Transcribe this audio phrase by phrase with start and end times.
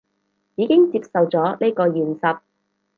[0.55, 2.39] 已經接受咗呢個現實